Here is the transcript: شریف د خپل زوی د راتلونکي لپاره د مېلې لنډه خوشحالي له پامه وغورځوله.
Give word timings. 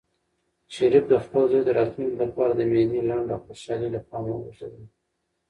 شریف 0.75 1.03
د 1.09 1.13
خپل 1.25 1.43
زوی 1.51 1.63
د 1.65 1.69
راتلونکي 1.79 2.17
لپاره 2.23 2.51
د 2.55 2.61
مېلې 2.71 3.01
لنډه 3.09 3.35
خوشحالي 3.45 3.89
له 3.95 3.99
پامه 4.09 4.31
وغورځوله. 4.33 4.87